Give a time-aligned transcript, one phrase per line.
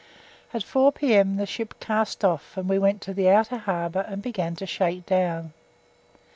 [0.51, 1.35] At 4 p.m.
[1.37, 5.05] the ship cast off, and we went to the outer harbour and began to shake
[5.05, 5.53] down.